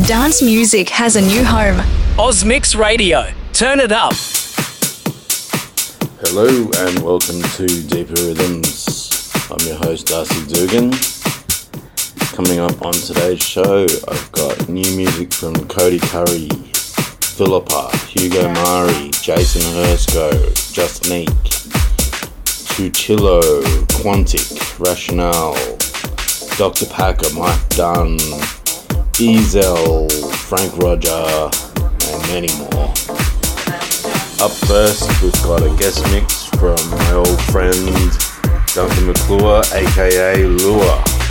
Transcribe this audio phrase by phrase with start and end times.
[0.00, 1.76] Dance music has a new home.
[2.16, 3.26] Ozmix Radio.
[3.52, 4.14] Turn it up.
[6.24, 9.30] Hello and welcome to Deeper Rhythms.
[9.50, 10.92] I'm your host Darcy Doogan.
[12.32, 19.10] Coming up on today's show, I've got new music from Cody Currie, Philippa, Hugo Mari,
[19.20, 20.32] Jason Hersco,
[20.72, 21.28] Justnique,
[22.74, 23.60] Tuccillo,
[24.00, 25.76] Quantic, Rationale,
[26.56, 26.86] Dr.
[26.86, 28.16] Packer, Mike Dunn,
[29.22, 31.48] Ezel, Franck Roger,
[32.10, 32.90] and many more.
[34.42, 37.72] Up first, we've got a guest mix from my old friend
[38.74, 41.21] Duncan McClure, aka Lure.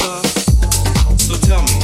[0.00, 0.18] sound
[1.14, 1.83] with It's not as loud, you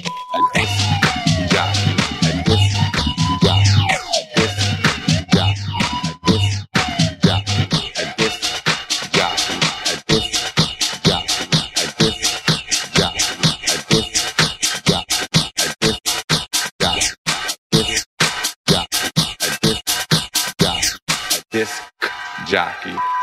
[22.51, 23.20] jockey.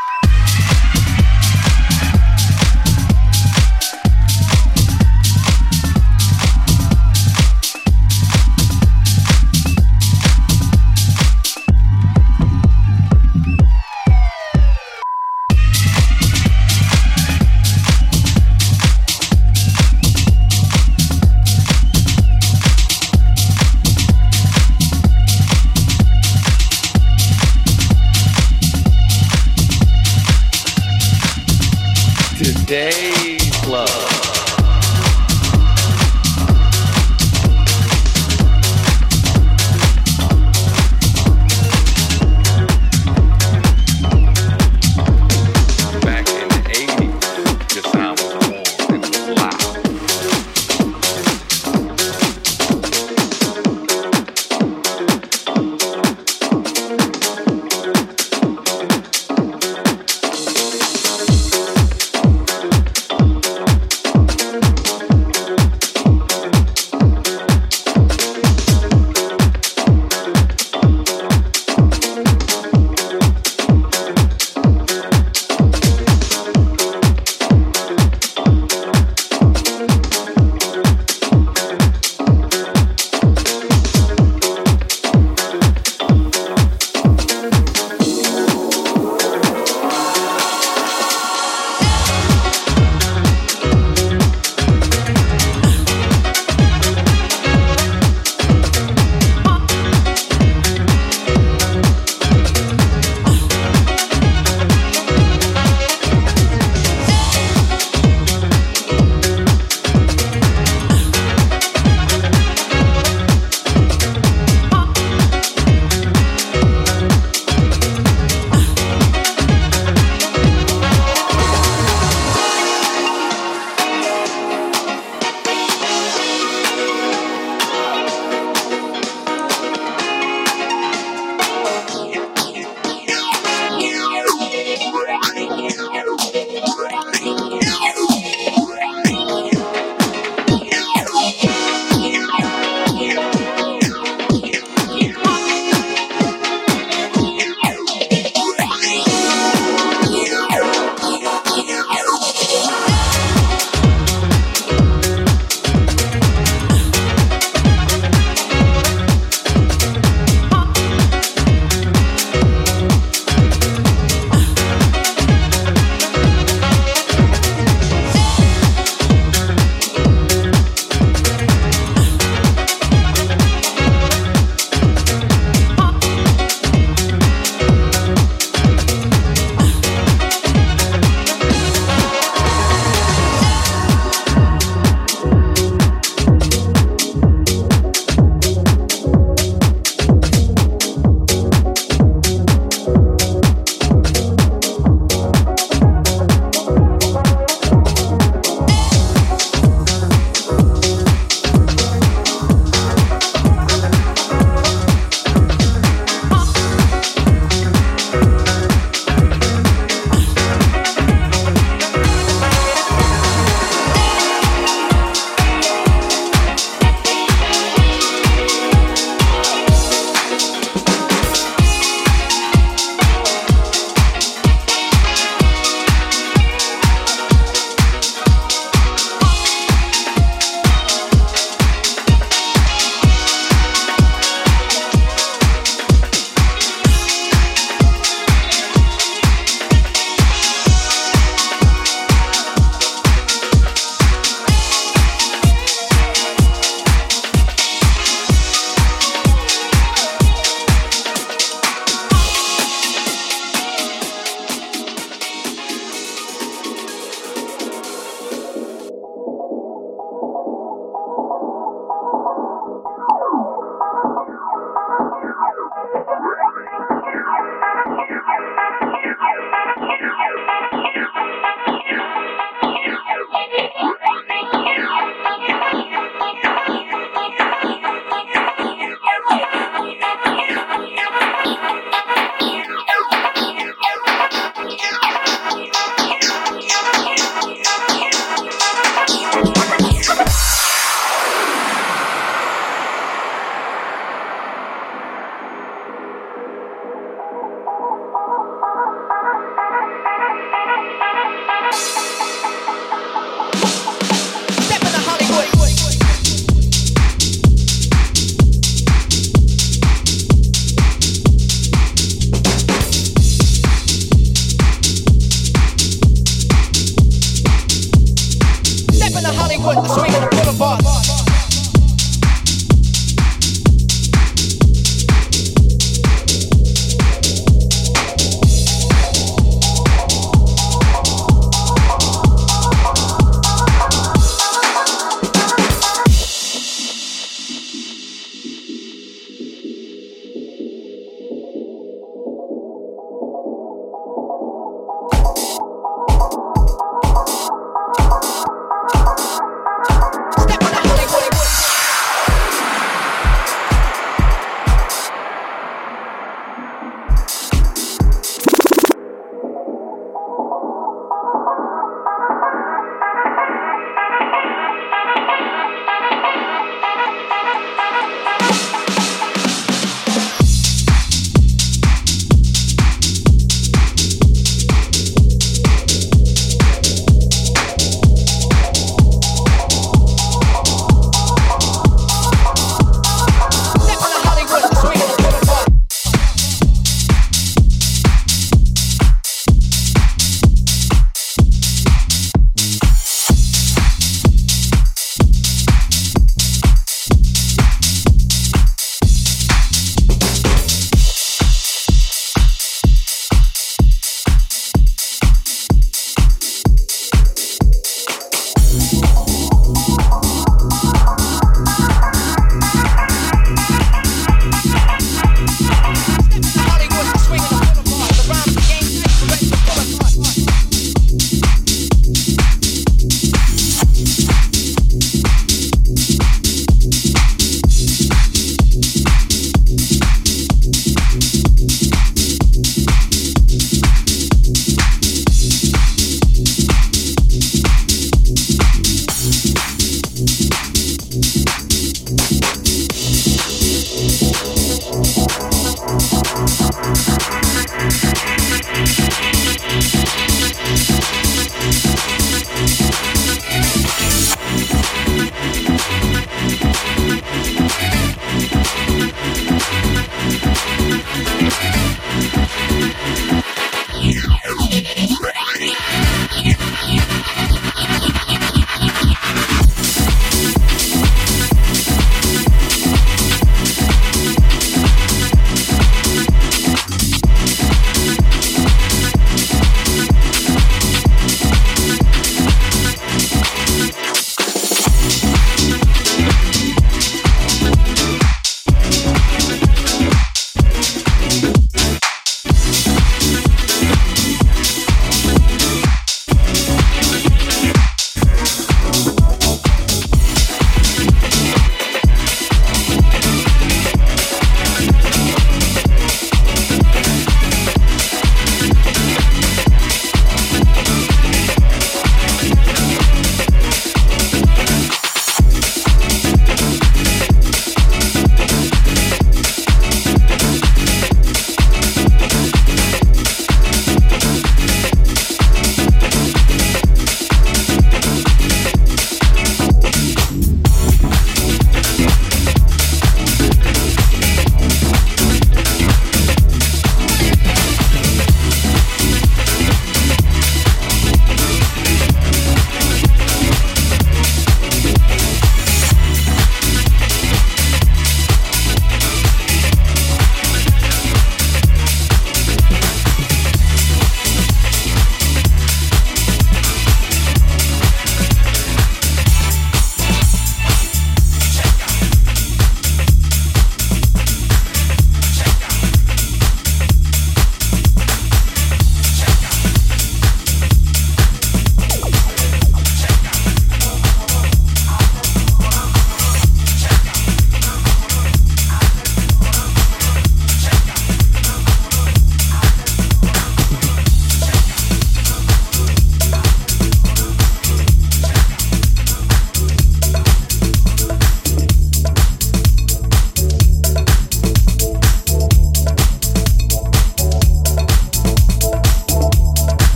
[32.69, 33.08] today.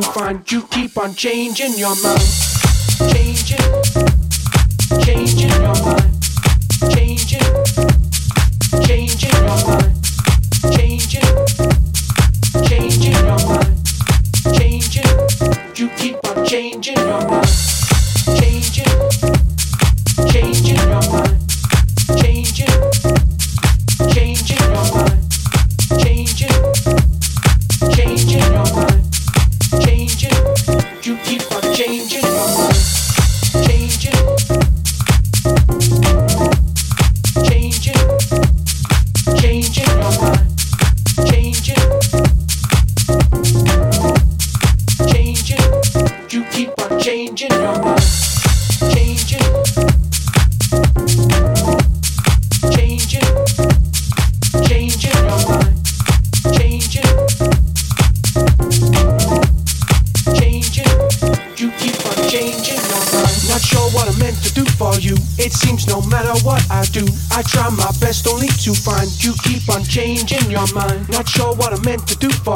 [0.00, 2.20] To find you keep on changing your mind.
[3.12, 3.79] Changing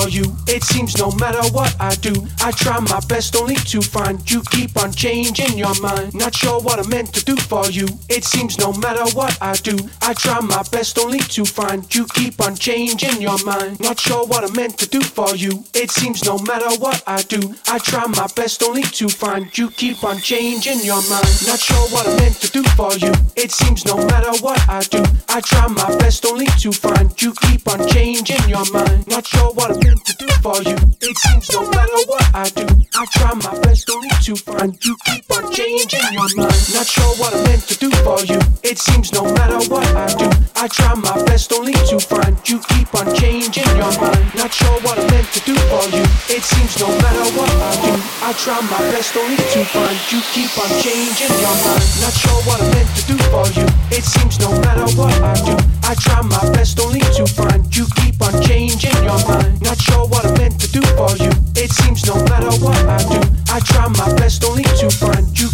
[0.08, 0.24] you.
[0.64, 4.40] It seems no matter what I do, I try my best only to find you
[4.50, 6.14] keep on changing your mind.
[6.14, 7.86] Not sure what I'm meant to do for you.
[8.08, 12.06] It seems no matter what I do, I try my best only to find you
[12.14, 13.78] keep on changing your mind.
[13.78, 15.64] Not sure what I'm meant to do for you.
[15.74, 19.68] It seems no matter what I do, I try my best only to find you
[19.68, 21.46] keep on changing your mind.
[21.46, 23.12] Not sure what I'm meant to do for you.
[23.36, 27.34] It seems no matter what I do, I try my best only to find you
[27.42, 29.06] keep on changing your mind.
[29.08, 30.76] Not sure what I'm meant to do for you.
[31.00, 32.66] It seems no matter what I do,
[33.04, 36.56] I try my best only to find you keep on changing your mind.
[36.72, 38.40] Not sure what I'm meant to do for you.
[38.64, 40.24] It seems no matter what I do,
[40.56, 44.24] I try my best only to find you keep on changing your mind.
[44.40, 46.00] Not sure what I'm meant to do for you.
[46.32, 47.92] It seems no matter what I do,
[48.24, 51.84] I try my best only to find you keep on changing your mind.
[52.00, 53.68] Not sure what I'm meant to do for you.
[53.92, 57.84] It seems no matter what I do, I try my best only to find you
[58.00, 59.60] keep on changing your mind.
[59.60, 61.28] Not sure what I'm meant to do for you.
[61.56, 63.20] It seems no matter what I do,
[63.52, 65.48] I try my best only to find you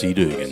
[0.00, 0.49] Darcy Doogan.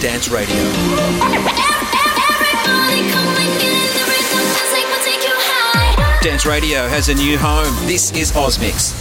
[0.00, 0.54] Dance Radio.
[6.22, 7.74] Dance Radio has a new home.
[7.86, 8.97] This is OzMix.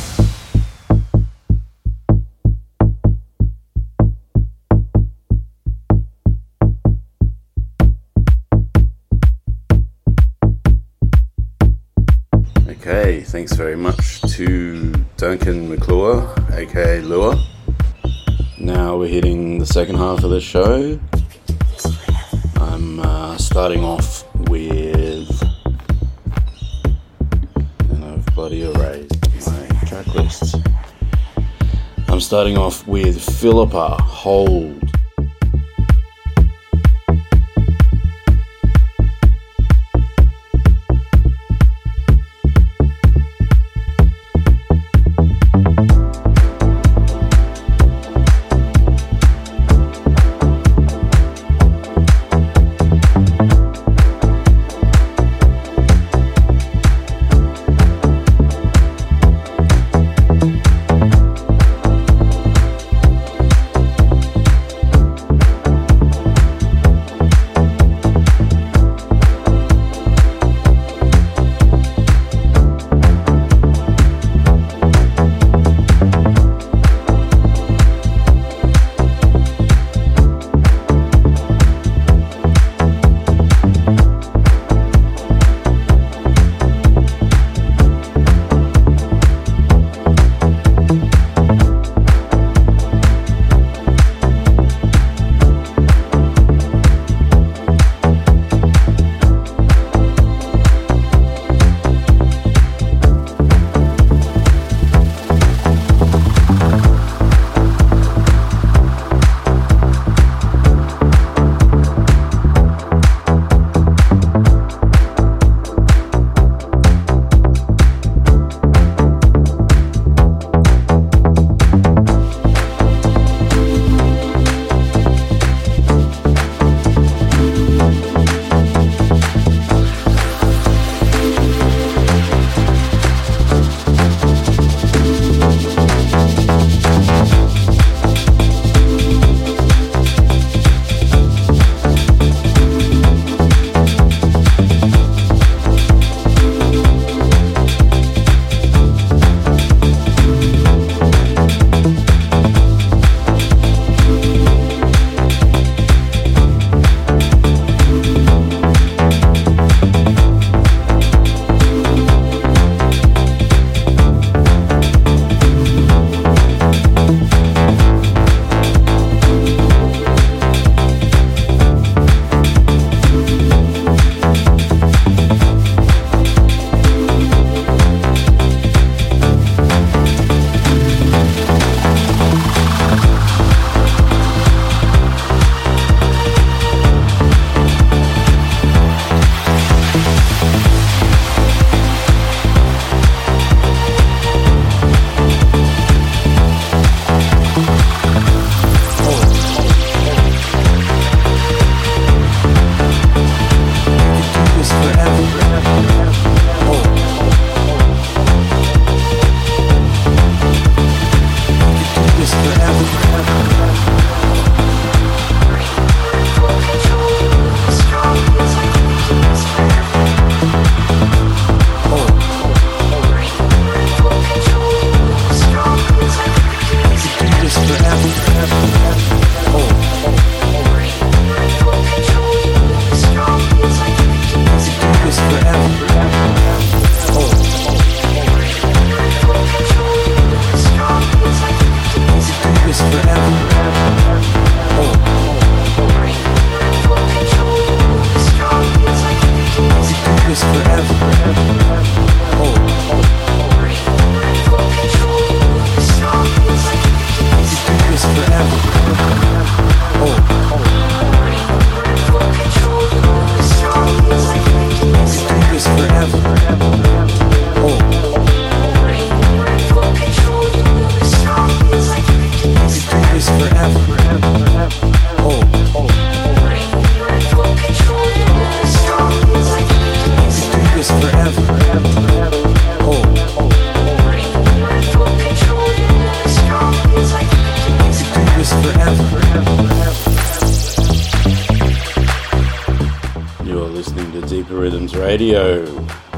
[33.40, 34.57] Fill up a Whole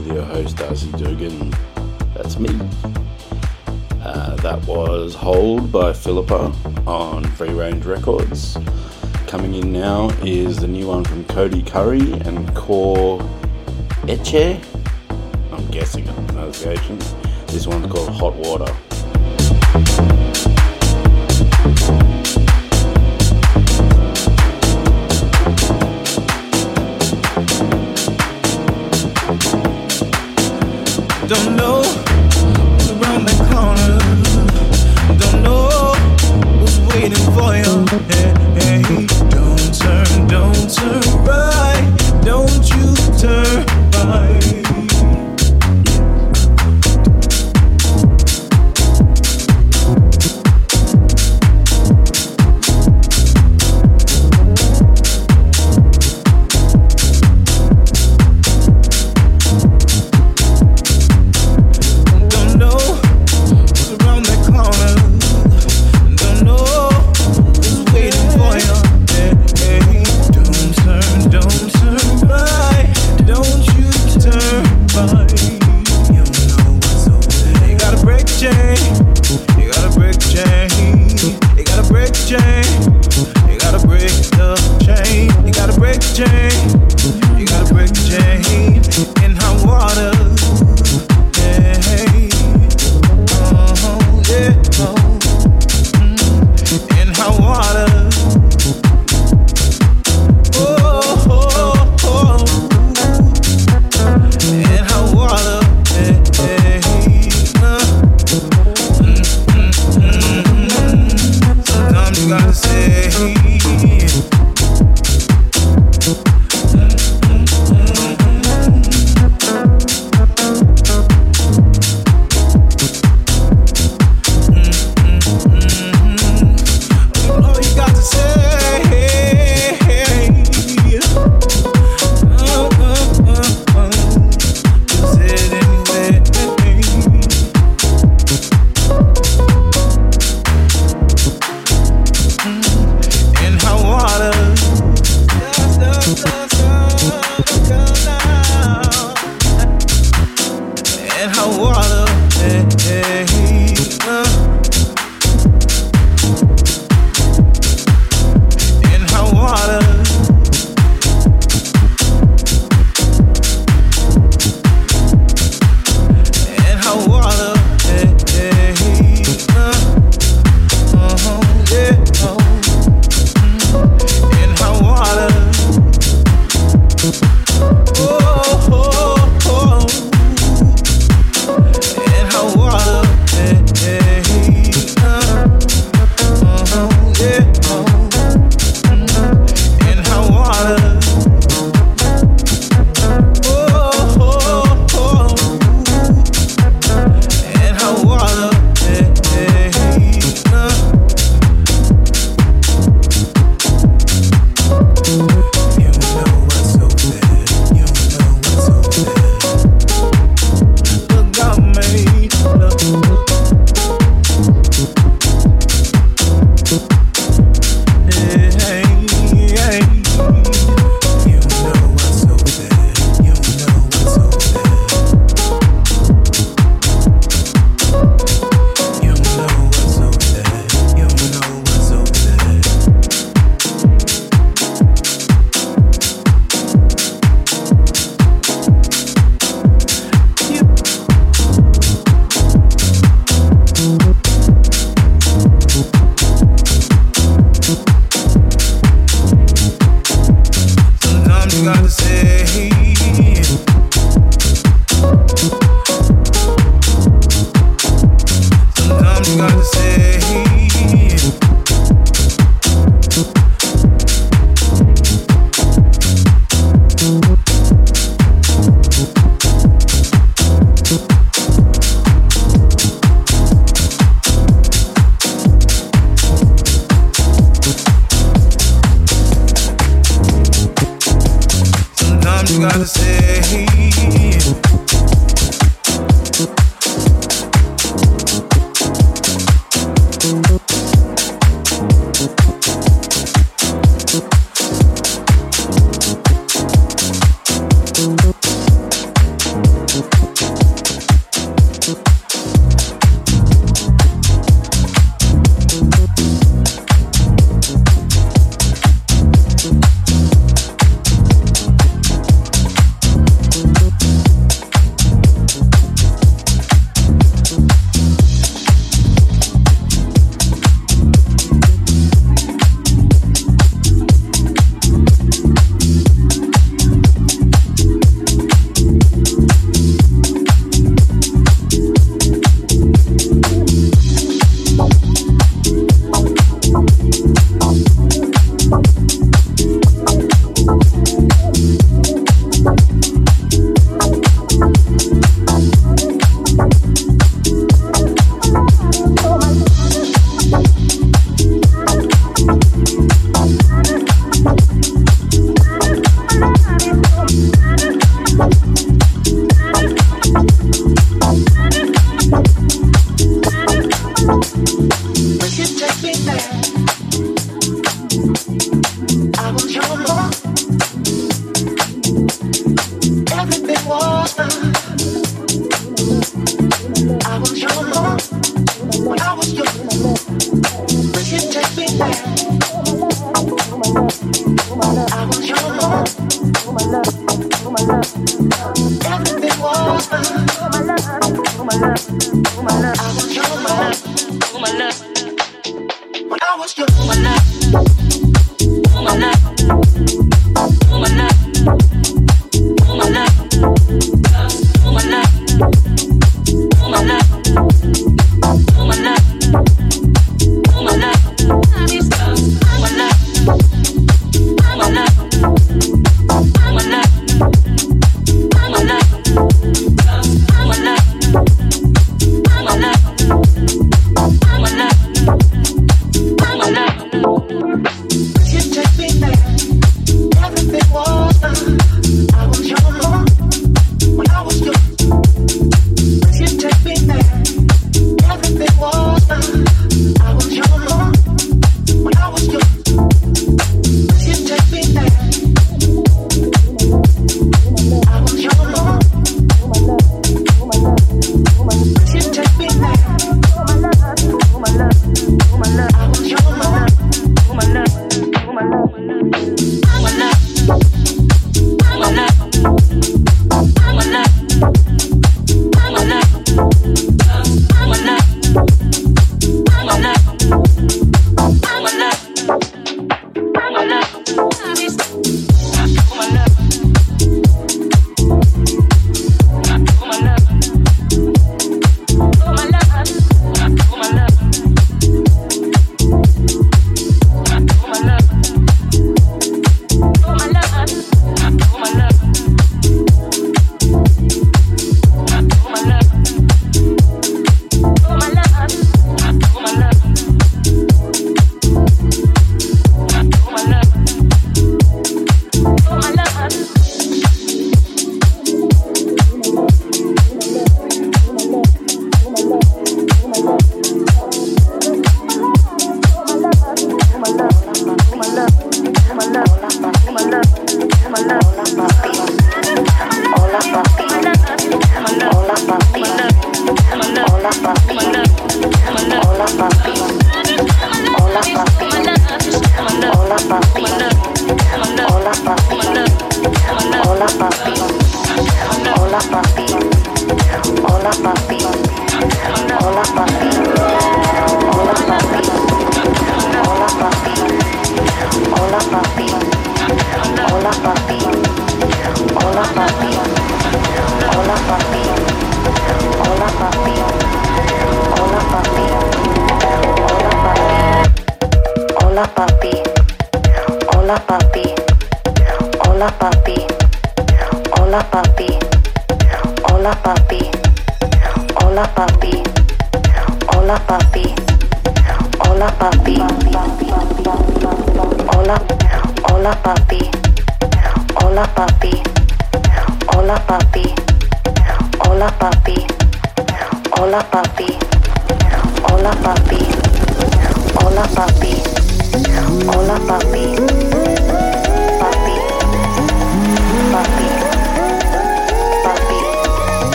[0.00, 1.52] with your host Darcy Doogan.
[2.14, 2.48] That's me.
[4.00, 6.52] Uh, that was Hold by Philippa
[6.86, 8.56] on Free Range Records.
[9.26, 13.20] Coming in now is the new one from Cody Currie and Core
[14.08, 14.62] Eche.
[15.52, 17.14] I'm guessing on pronunciations.
[17.48, 18.74] This one's called Hot Water.
[31.30, 31.89] Don't know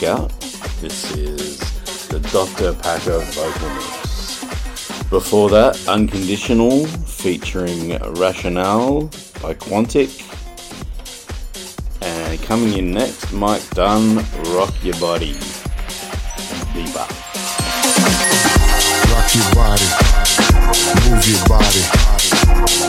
[0.00, 0.30] Scout.
[0.80, 1.58] This is
[2.08, 2.72] the Dr.
[2.72, 4.42] Packer vocal mix.
[5.10, 9.10] Before that, Unconditional featuring Rationale
[9.42, 10.24] by Quantic.
[12.00, 14.24] And coming in next, Mike Dunn,
[14.54, 15.34] Rock Your Body.
[16.72, 17.12] Bebop.
[19.12, 19.88] Rock your body,
[21.04, 21.84] move your body,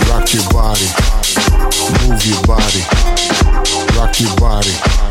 [0.08, 0.88] rock your body,
[2.08, 2.82] move your body,
[4.00, 5.11] rock your body,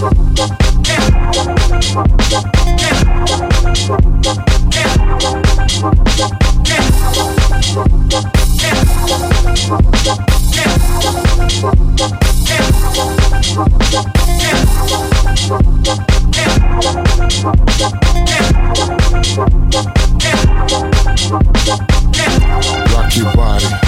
[0.00, 0.12] Rock
[23.16, 23.87] your body,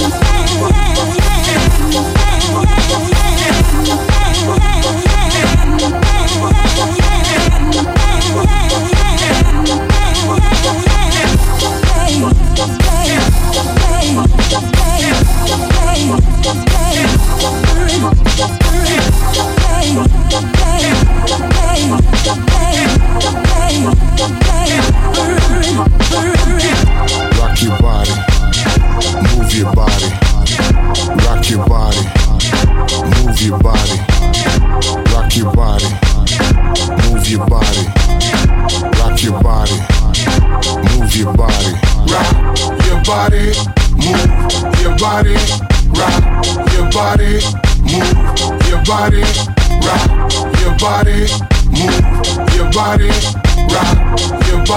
[0.00, 0.29] Rock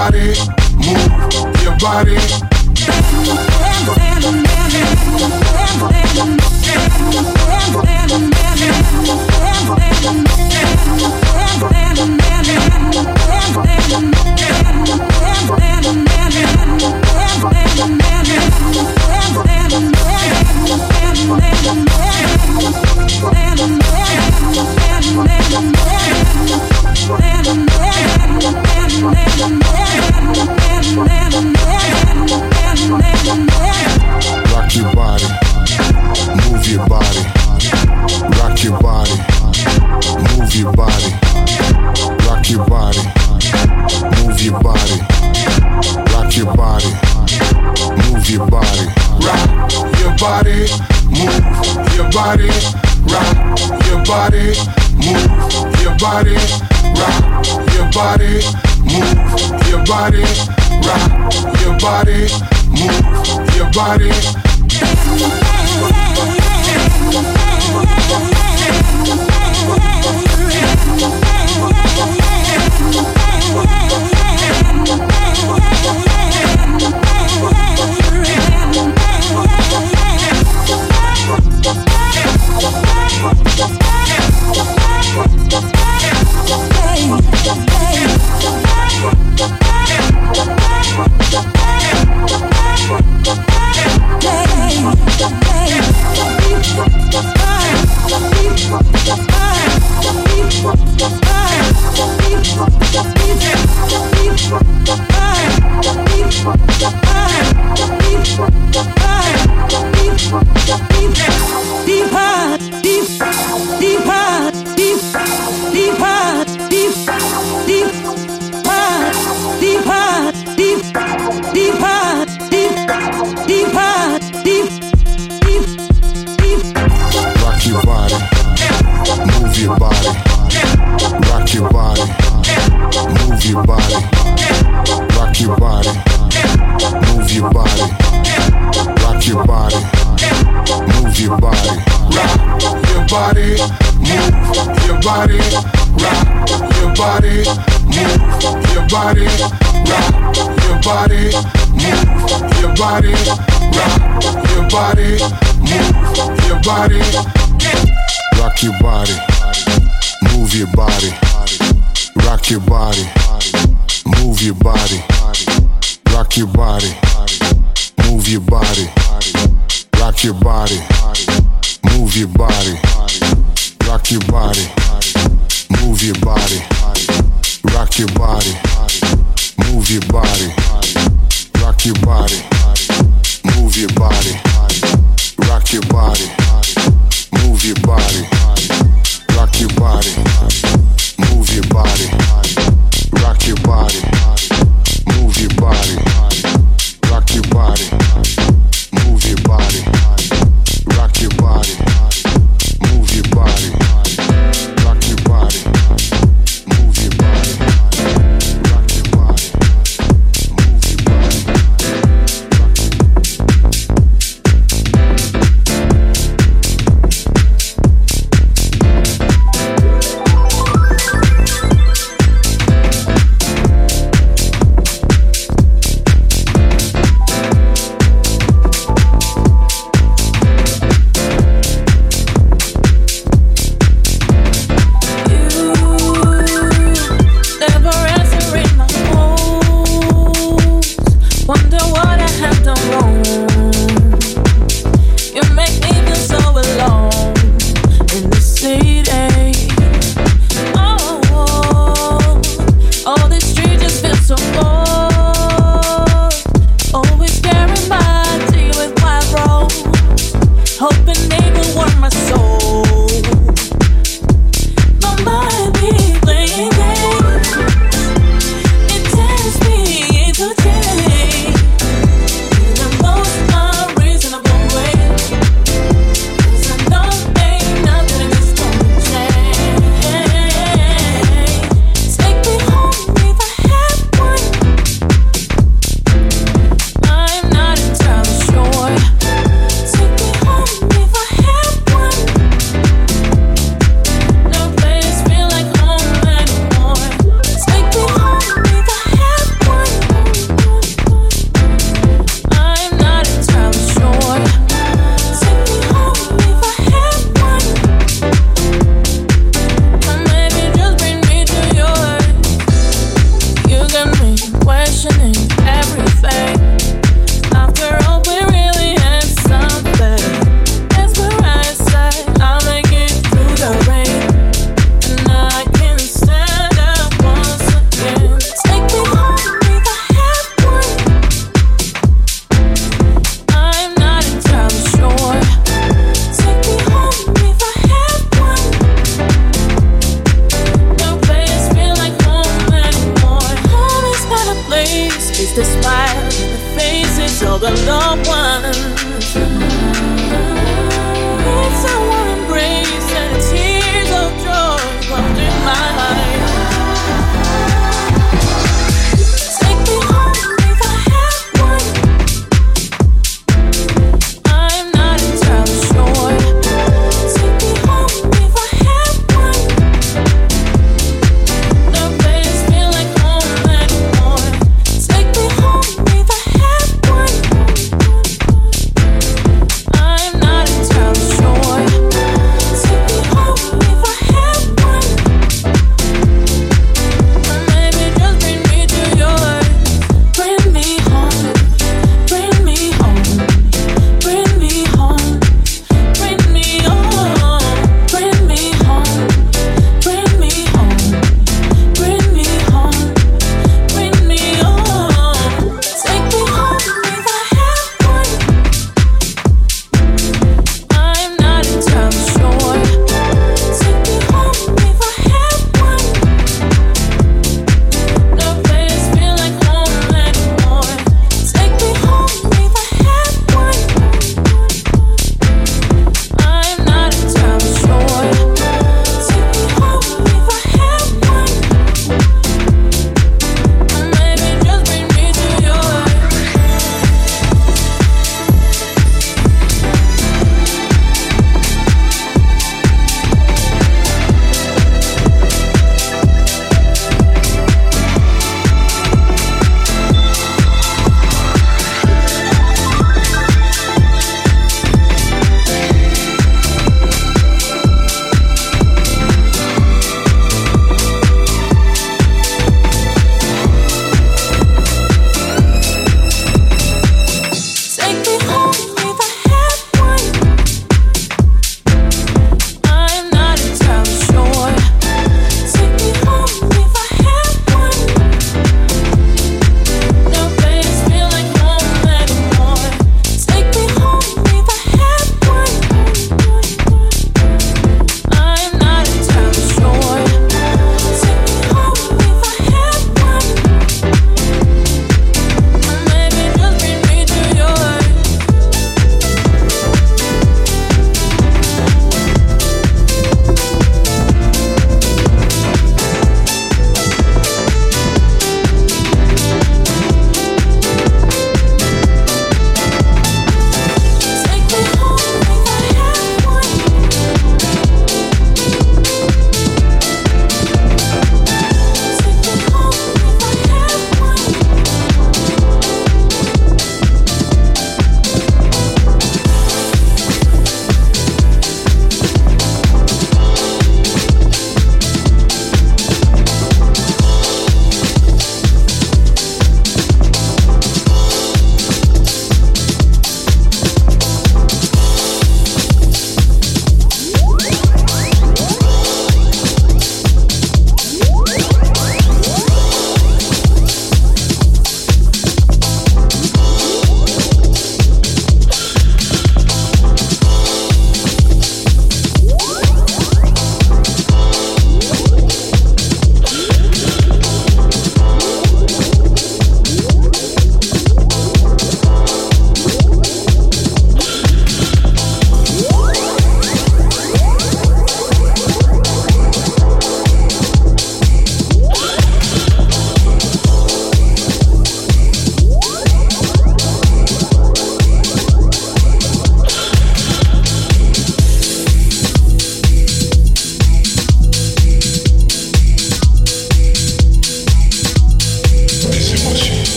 [0.00, 0.32] body,
[0.76, 3.49] move your body.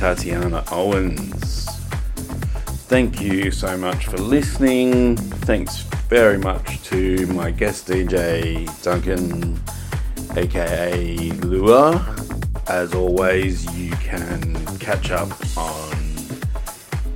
[0.00, 1.66] Tatiana Owens.
[2.88, 5.18] Thank you so much for listening.
[5.44, 9.60] Thanks very much to my guest DJ Duncan,
[10.38, 12.00] aka Lure.
[12.66, 15.28] As always, you can catch up
[15.58, 15.94] on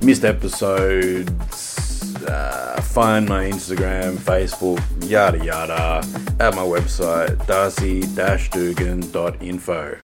[0.03, 4.79] missed episodes, uh, find my Instagram, Facebook,
[5.09, 6.03] yada yada,
[6.39, 10.04] at my website, darcy-doogan.info.